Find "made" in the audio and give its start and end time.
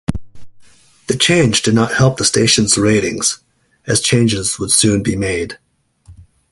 5.15-5.59